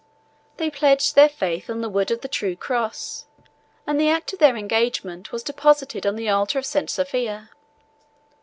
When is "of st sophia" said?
6.57-7.51